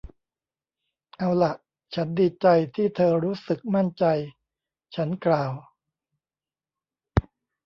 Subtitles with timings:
[1.17, 1.53] เอาล่ะ
[1.95, 4.05] ฉันดีใจที่เธอรู้สึกมั่นใจ
[4.95, 5.51] ฉันกล่าว